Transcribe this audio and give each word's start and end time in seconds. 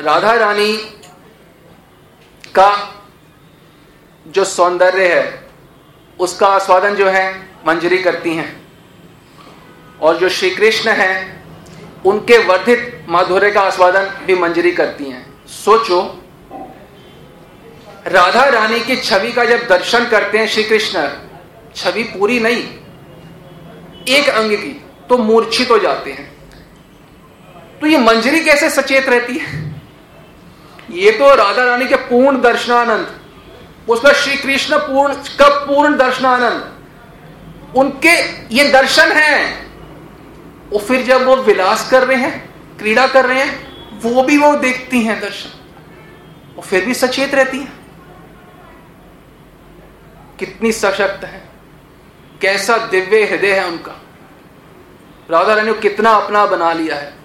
राधा 0.00 0.32
रानी 0.32 0.76
का 2.54 3.02
जो 4.28 4.44
सौंदर्य 4.44 5.14
है, 5.14 5.48
उसका 6.20 6.46
आस्वादन 6.46 6.94
जो 6.94 7.08
है, 7.08 7.48
मंजरी 7.66 7.98
करती 7.98 8.34
हैं। 8.34 8.66
और 10.02 10.16
जो 10.16 10.28
श्री 10.28 10.50
कृष्ण 10.50 10.90
है, 10.90 11.42
उनके 12.06 12.38
वर्धित 12.38 13.06
माधुर्य 13.08 13.50
का 13.50 13.60
आस्वादन 13.60 14.26
भी 14.26 14.34
मंजरी 14.34 14.72
करती 14.72 15.04
हैं। 15.04 15.46
सोचो, 15.46 16.22
राधा 18.06 18.44
रानी 18.44 18.80
की 18.80 18.96
छवि 18.96 19.32
का 19.32 19.44
जब 19.44 19.66
दर्शन 19.68 20.04
करते 20.04 20.38
हैं 20.38 20.46
श्री 20.46 20.64
कृष्ण, 20.64 21.08
छवि 21.76 22.02
पूरी 22.02 22.40
नहीं, 22.40 22.64
एक 24.08 24.28
अंग 24.28 24.50
की 24.52 24.84
तो 25.08 25.18
मूर्छित 25.18 25.70
हो 25.70 25.78
जाते 25.78 26.12
हैं। 26.12 26.32
तो 27.80 27.86
ये 27.86 27.98
मंजरी 27.98 28.44
कैसे 28.44 28.70
सचेत 28.70 29.08
रहती 29.08 29.34
है? 29.34 29.69
ये 30.90 31.10
तो 31.12 31.34
राधा 31.34 31.64
रानी 31.64 31.86
के 31.86 31.96
पूर्ण 31.96 32.40
दर्शनानंद, 32.40 33.20
उसमें 33.88 34.12
श्री 34.12 34.36
कृष्ण 34.36 34.78
पूर्ण, 34.78 35.14
का 35.14 35.64
पूर्ण 35.64 35.96
दर्शनानंद। 35.96 36.74
उनके 37.76 38.38
ये 38.56 38.68
दर्शन 38.68 39.12
है। 39.12 39.66
और 40.72 40.78
फिर 40.78 41.06
जब 41.06 41.24
वो 41.24 41.36
विलास 41.36 41.90
कर 41.90 42.04
रहे 42.04 42.16
हैं, 42.16 42.54
क्रीड़ा 42.78 43.06
कर 43.06 43.26
रहे 43.26 43.44
हैं, 43.44 43.70
वो 44.00 44.22
भी 44.22 44.38
वो 44.38 44.56
देखती 44.56 45.00
हैं 45.00 45.20
दर्शन। 45.20 45.50
और 46.56 46.62
फिर 46.62 46.84
भी 46.84 46.94
सचेत 46.94 47.34
रहती 47.34 47.58
है। 47.58 47.68
कितनी 50.38 50.72
सशक्त 50.72 51.24
है। 51.24 51.48
कैसा 52.40 52.76
दिव्य 52.76 53.24
हृदय 53.24 53.52
है 53.52 53.66
उनका। 53.66 54.02
राधा 55.30 55.54
रानी 55.54 55.72
को 55.72 55.80
कितना 55.80 56.10
अपना 56.10 56.46
बना 56.46 56.72
लिया 56.72 56.96
है। 56.96 57.19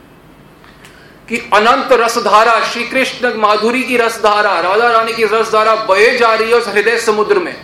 कि 1.29 1.37
अनंत 1.37 1.91
रसधारा 1.91 2.59
श्री 2.61 2.83
कृष्ण 2.83 3.33
माधुरी 3.33 3.83
की 3.83 3.97
रसधारा, 3.97 4.59
राधा 4.59 4.91
रानी 4.91 5.13
की 5.13 5.23
रसधारा 5.23 5.75
बहे 5.75 6.17
जा 6.17 6.33
रही 6.33 6.49
है 6.49 6.55
उस 6.55 6.67
हृदय 6.67 6.97
समुद्र 6.97 7.39
में। 7.39 7.55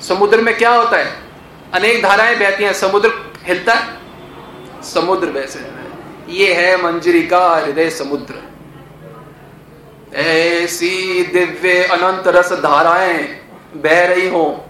समुद्र 0.00 0.40
में 0.40 0.58
क्या 0.58 0.70
होता 0.70 0.96
है? 0.96 1.22
अनेक 1.74 2.02
धाराएँ 2.02 2.36
बहती 2.36 2.64
हैं। 2.64 2.72
समुद्र 2.72 3.12
हिलता 3.42 3.74
है? 3.74 3.96
समुद्र 4.82 5.28
वैसे 5.28 5.70
ये 6.28 6.54
है 6.54 6.82
मंजरी 6.82 7.22
का 7.22 7.56
हृदय 7.56 7.90
समुद्र। 7.90 8.34
ऐसी 10.16 11.22
दिव्य 11.22 11.84
अनंत 11.84 12.28
रस 12.28 12.52
धाराएँ 12.52 13.48
बह 13.74 14.06
रही 14.06 14.28
हो। 14.28 14.64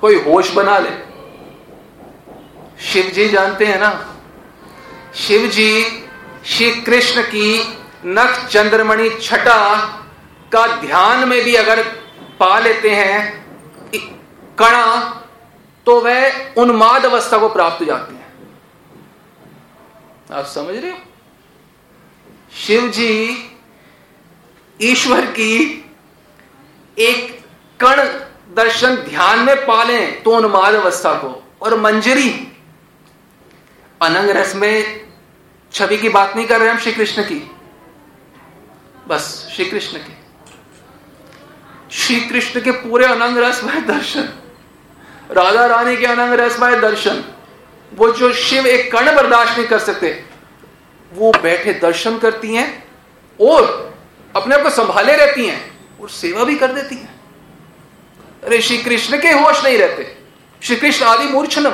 कोई 0.00 0.14
होश 0.14 0.50
बना 0.50 0.78
ले। 0.78 0.90
शिव 2.84 3.04
जी 3.04 3.28
जानते 3.28 3.64
हैं 3.64 3.80
ना? 3.80 4.16
शिव 5.14 5.46
जी 5.46 6.02
श्री 6.46 6.70
कृष्ण 6.80 7.22
की 7.22 7.76
नख 8.06 8.46
चंद्रमणि 8.48 9.08
छटा 9.22 9.78
का 10.52 10.66
ध्यान 10.76 11.28
में 11.28 11.44
भी 11.44 11.54
अगर 11.54 11.82
पा 12.40 12.58
लेते 12.58 12.90
हैं 12.90 13.46
कणा 14.58 14.98
तो 15.86 16.00
वह 16.00 16.54
उन्माद 16.58 17.06
अवस्था 17.06 17.38
को 17.38 17.48
प्राप्त 17.48 17.80
हो 17.80 17.86
जाते 17.86 18.14
हैं। 18.14 18.26
आप 20.32 20.44
समझ 20.44 20.76
रहे 20.76 20.90
हो? 20.90 20.98
शिव 22.56 22.88
जी 22.88 23.10
ईश्वर 24.80 25.26
की 25.30 25.84
एक 26.98 27.40
कण 27.80 28.02
दर्शन 28.54 28.96
ध्यान 28.96 29.38
में 29.38 29.56
पालें 29.66 30.22
तो 30.22 30.36
उन्माद 30.36 30.74
अवस्था 30.74 31.12
को, 31.14 31.42
और 31.62 31.78
मंजरी, 31.80 32.30
अनंग 34.02 34.30
रस 34.30 34.54
में 34.54 35.05
छवि 35.76 35.96
की 35.96 36.08
बात 36.08 36.36
नहीं 36.36 36.46
कर 36.46 36.60
रहे 36.60 36.68
हम 36.68 36.78
श्री 36.78 36.92
कृष्ण 36.92 37.22
की। 37.22 37.50
बस 39.08 39.48
श्री 39.56 39.64
कृष्ण 39.64 39.98
की। 39.98 40.16
श्री 41.92 42.20
कृष्ण 42.20 42.60
के 42.60 42.70
पूरे 42.70 43.06
अनंग 43.06 43.38
रसमय 43.38 43.80
दर्शन। 43.80 44.28
राधा 45.30 45.66
रानी 45.66 45.96
के 45.96 46.06
अनंग 46.06 46.32
रसमय 46.32 46.80
दर्शन। 46.80 47.24
वो 47.94 48.12
जो 48.12 48.32
शिव 48.32 48.66
एक 48.66 48.92
कर्ण 48.92 49.16
बर्दाश्त 49.16 49.58
नहीं 49.58 49.68
कर 49.68 49.78
सकते, 49.78 50.24
वो 51.12 51.32
बैठे 51.42 51.72
दर्शन 51.72 52.18
करती 52.18 52.54
हैं 52.54 52.88
और 53.40 53.94
अपने 54.36 54.54
आप 54.54 54.62
को 54.62 54.70
संभाले 54.70 55.16
रहती 55.16 55.46
हैं 55.46 55.80
और 56.00 56.10
सेवा 56.10 56.44
भी 56.44 56.56
कर 56.56 56.72
देती 56.72 56.94
हैं। 56.94 57.20
अरे 58.44 58.62
श्री 58.62 58.78
कृष्ण 58.78 59.20
के 59.20 59.28
होश 59.28 59.64
नहीं 59.64 59.78
रहते। 59.78 60.18
श्री 60.62 60.76
कृष्ण 60.76 61.04
आदि 61.04 61.24
मूर्छनम 61.24 61.72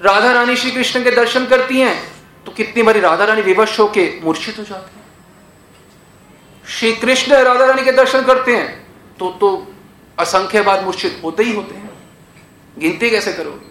राधा 0.00 0.32
रानी 0.32 0.56
श्री 0.56 0.70
कृष्ण 0.70 1.02
के 1.04 1.10
दर्शन 1.10 1.46
करती 1.46 1.80
हैं 1.80 1.96
तो 2.46 2.52
कितनी 2.52 2.82
बारी 2.82 3.00
राधा 3.00 3.24
रानी 3.24 3.42
विवश 3.42 3.78
होके 3.80 4.04
मूर्छित 4.22 4.58
हो 4.58 4.64
जाती 4.64 4.94
हैं। 4.94 5.04
श्री 6.68 6.92
कृष्ण 6.92 7.32
राधा 7.34 7.64
रानी 7.64 7.82
के 7.84 7.92
दर्शन 7.92 8.22
करते 8.24 8.56
हैं 8.56 8.68
तो 9.18 9.30
तो 9.40 9.50
असंख्य 10.18 10.62
बार 10.62 10.84
मूर्छित 10.84 11.20
होते 11.24 11.42
ही 11.42 11.52
होते 11.52 11.74
हैं। 11.74 11.90
गिनती 12.78 13.10
कैसे 13.10 13.32
करोगे? 13.32 13.68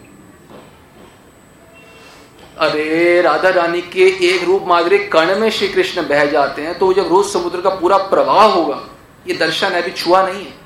अरे 2.59 3.22
राधा 3.22 3.50
रानी 3.50 3.81
के 3.81 4.07
एक 4.28 4.44
रूप 4.44 4.66
माधुरी 4.68 4.97
कर्ण 5.07 5.39
में 5.39 5.50
श्री 5.50 5.68
कृष्ण 5.68 6.07
बह 6.07 6.25
जाते 6.25 6.62
हैं 6.62 6.78
तो 6.79 6.94
जब 6.94 7.07
रोज 7.07 7.25
समुद्र 7.25 7.62
का 7.62 7.69
पूरा 7.75 7.97
प्रवाह 8.07 8.45
होगा, 8.45 8.81
ये 9.28 9.34
दर्शन 9.38 9.69
अभी 9.72 9.91
छुआ 9.94 10.22
नहीं 10.28 10.45
है। 10.45 10.57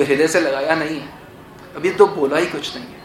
हृदय 0.00 0.28
से 0.28 0.40
लगाया 0.40 0.74
नहीं 0.74 1.00
है। 1.00 1.08
अभी 1.76 1.90
तो 1.90 2.06
बोला 2.08 2.38
ही 2.38 2.46
कुछ 2.46 2.74
नहीं 2.76 2.84
है। 2.84 2.97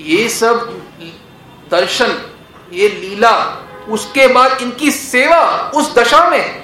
ये 0.00 0.28
सब 0.28 0.68
दर्शन, 1.70 2.16
ये 2.72 2.88
लीला, 2.90 3.32
उसके 3.88 4.26
बाद 4.26 4.62
इनकी 4.62 4.90
सेवा 4.90 5.40
उस 5.74 5.94
दशा 5.94 6.28
में। 6.30 6.60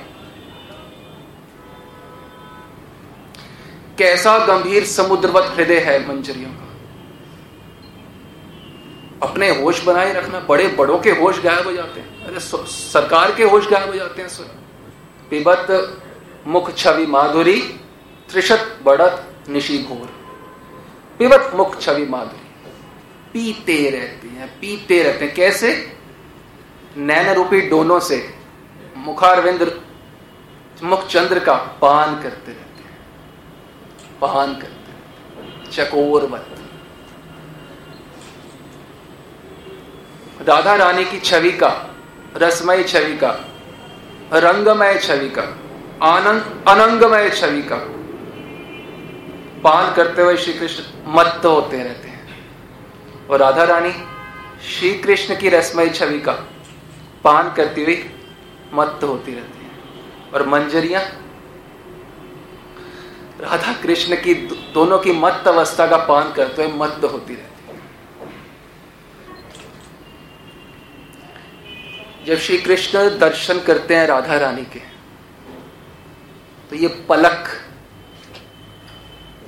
कैसा 3.99 4.39
गंभीर 4.47 4.85
समुद्रवत 4.85 5.53
हृदय 5.57 5.79
है 5.81 5.99
मंजरियों 6.09 6.51
का। 6.51 6.65
अपने 9.23 9.49
होश 9.51 9.83
बनाए 9.85 10.13
रखना, 10.15 10.41
बड़े 10.41 10.67
बड़ों 10.69 10.99
के 10.99 11.11
होश 11.11 11.41
गायब 11.41 11.67
हो 11.67 11.73
जाते 11.73 12.01
हैं। 12.01 12.25
अरे 12.25 12.41
सरकार 12.41 13.35
के 13.35 13.45
होश 13.45 13.69
गायब 13.69 13.89
हो 13.89 13.95
जाते 13.95 14.23
हैं 14.23 14.29
पिबत, 15.31 15.67
मुख 16.47 16.75
छवि 16.75 17.07
माधुरी, 17.07 17.61
त्रिशत 18.31 18.79
बढ़त 18.85 19.47
निशी 19.49 19.79
घोर 19.79 20.09
पिबत, 21.21 21.51
मुख 21.55 21.81
छवि 21.81 22.07
माधुरी। 22.07 22.46
पीते 23.37 23.91
रहते 23.91 24.29
हैं, 24.29 24.61
पीते 24.61 25.03
रहते 25.03 25.25
हैं। 25.25 25.35
कैसे? 25.35 25.99
नैन 26.97 27.35
रूपी 27.35 27.61
डोनों 27.61 28.01
से 28.01 28.35
मुखारविंद 28.97 29.85
मुख 30.83 31.07
चंद्र 31.07 31.39
का 31.39 31.55
पान 31.55 32.23
करते 32.23 32.53
रहते 32.53 32.83
हैं। 32.83 32.99
पान 34.21 34.55
करते 34.55 34.91
हैं। 34.91 35.71
चकोरवत 35.71 36.47
राधा 40.49 40.75
रानी 40.75 41.05
की 41.05 41.21
छवि 41.21 41.51
का, 41.51 41.95
रसमय 42.37 42.85
छवि 42.85 43.17
का, 43.17 43.31
रंगमय 44.33 44.99
छवि 44.99 45.31
का, 45.39 45.43
आनंद, 46.03 46.65
अनंगमय 46.69 47.31
छवि 47.31 47.63
का 47.63 47.77
पान 49.61 49.95
करते 49.95 50.23
हुए 50.23 50.37
श्री 50.37 50.53
कृष्ण 50.53 50.83
मत्त 51.07 51.47
होते 51.47 51.77
रहते 51.77 51.99
हैं। 51.99 52.06
और 53.31 53.39
राधा 53.39 53.65
रानी 53.65 53.93
श्री 54.69 54.93
कृष्ण 54.99 55.37
की 55.37 55.49
रसमय 55.49 55.89
छवि 55.89 56.19
का 56.21 56.33
पान 57.25 57.53
करती 57.55 57.85
हुई 57.85 57.99
मत्त 58.73 59.05
होती 59.05 59.35
रहती 59.35 59.65
है। 59.65 59.71
और 60.33 60.47
मंजरिया, 60.49 61.01
राधा 63.41 63.73
कृष्ण 63.83 64.17
की 64.17 64.35
दोनों 64.75 64.99
की 64.99 65.13
मत्त 65.15 65.49
अवस्था 65.49 65.87
का 65.87 65.97
पान 66.07 66.33
करते 66.33 66.65
हुए 66.65 66.73
मत्त 66.73 67.05
होती 67.05 67.35
रहती 67.35 67.69
है। 67.69 67.85
जब 72.27 72.39
श्री 72.39 72.59
कृष्ण 72.59 73.09
दर्शन 73.19 73.61
करते 73.61 73.95
हैं 73.95 74.07
राधा 74.07 74.39
रानी 74.39 74.65
के 74.67 74.81
तो 76.71 76.77
ये 76.77 76.89
पलक 77.09 77.49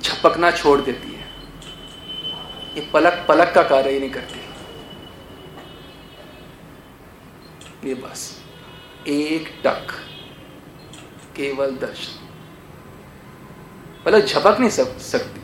झपकना 0.01 0.51
छोड़ 0.51 0.79
देती 0.81 1.11
है। 1.11 1.18
ये 2.79 2.89
पलक 2.93 3.25
पलक 3.27 3.51
का 3.55 3.63
कार्य 3.63 3.91
ही 3.91 3.99
नहीं 3.99 4.09
करती। 4.09 4.39
ये 7.89 7.93
बस। 7.93 8.43
एक 9.07 9.61
टक 9.65 9.87
केवल 11.35 11.71
दर्शन। 11.71 12.29
पलक 14.05 14.25
झपक 14.25 14.57
नहीं 14.59 14.69
सक, 14.69 14.97
सकती। 14.97 15.41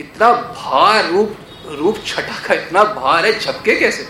इतना 0.00 0.32
भार 0.32 1.10
रूप 1.10 1.36
रूप 1.68 1.98
छटा 2.06 2.48
का 2.48 2.54
इतना 2.54 2.84
भार 2.84 3.26
है 3.26 3.38
झपके 3.40 3.74
कैसे? 3.76 4.08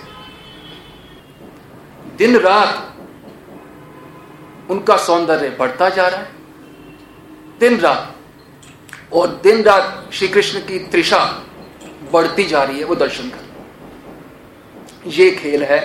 दिन 2.17 2.37
रात 2.37 2.97
उनका 4.71 4.97
सौंदर्य 4.97 5.51
बढ़ता 5.51 5.89
जा 5.89 6.09
रहा 6.09 6.21
है। 6.21 6.33
दिन 7.59 7.81
रात 7.81 8.17
और 9.13 9.29
दिन 9.29 9.63
रात 9.63 10.11
श्री 10.13 10.29
कृष्ण 10.29 10.61
की 10.61 10.79
त्रिषा 10.79 11.47
बढ़ती 12.13 12.45
जा 12.45 12.63
रही 12.63 12.79
है 12.79 12.85
वो 12.85 12.95
दर्शन 12.95 13.31
कर 13.31 13.51
ये 15.07 15.31
खेल 15.31 15.65
है 15.65 15.81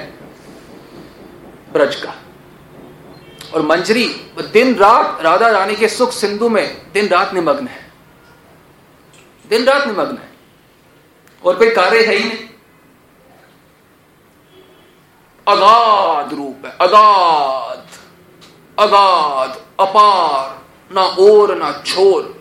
ब्रज 1.73 1.95
का। 1.95 2.15
और 3.53 3.61
मंजरी 3.61 4.05
दिन 4.53 4.75
रात 4.75 5.21
राधा 5.21 5.49
रानी 5.49 5.75
के 5.75 5.87
सुख 5.89 6.11
सिंधु 6.11 6.49
में 6.49 6.91
दिन 6.91 7.07
रात 7.07 7.33
निमग्न 7.33 7.67
है। 7.67 7.91
दिन 9.49 9.65
रात 9.65 9.87
निमग्न 9.87 10.17
है। 10.17 10.31
और 11.43 11.55
कोई 11.55 11.69
कार्य 11.69 12.05
है 12.05 12.15
ही 12.15 12.23
नहीं। 12.29 12.47
अगाध 15.47 16.33
रूप 16.33 16.65
है, 16.65 16.71
अगाध 16.81 17.85
अगाध, 18.77 19.61
अपार, 19.79 20.61
ना 20.91 21.03
ओर, 21.19 21.55
ना 21.55 21.71
छोर। 21.85 22.36